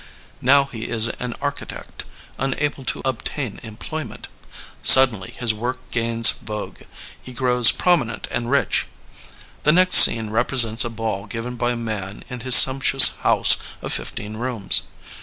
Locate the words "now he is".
0.41-1.09